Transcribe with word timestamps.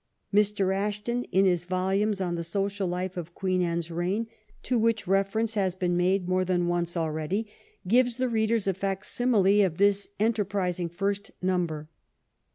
Mr. 0.33 0.75
Ashton, 0.75 1.25
in 1.25 1.45
his 1.45 1.63
volumes 1.65 2.19
on 2.19 2.33
the 2.33 2.43
social 2.43 2.87
life 2.87 3.17
of 3.17 3.35
Queen 3.35 3.61
Anne's 3.61 3.91
reign, 3.91 4.25
to 4.63 4.79
which 4.79 5.05
reference 5.05 5.53
has 5.53 5.75
been 5.75 5.95
made 5.95 6.27
more 6.27 6.43
than 6.43 6.65
once 6.65 6.97
already, 6.97 7.45
gives 7.87 8.17
the 8.17 8.27
readers 8.27 8.65
a 8.65 8.73
fac 8.73 9.03
simile 9.05 9.61
of 9.63 9.77
this 9.77 10.09
enterprising 10.19 10.89
first 10.89 11.29
number. 11.39 11.87